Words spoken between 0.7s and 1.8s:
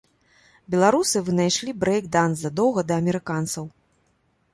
Беларусы вынайшлі